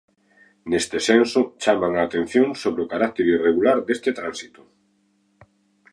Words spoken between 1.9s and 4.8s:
a atención sobre o carácter irregular deste tránsito.